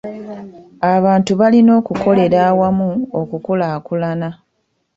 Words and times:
Abantu 0.93 1.31
balina 1.39 1.71
okukolere 1.79 2.37
awamu 2.49 2.89
okukulaakulana. 3.19 4.29